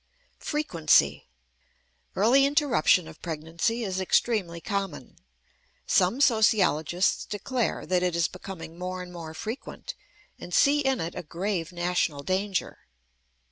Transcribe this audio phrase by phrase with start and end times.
[0.39, 1.27] FREQUENCY.
[2.15, 5.17] Early interruption of pregnancy is extremely common.
[5.85, 9.93] Some sociologists declare that it is becoming more and more frequent,
[10.39, 12.79] and see in it a grave national danger.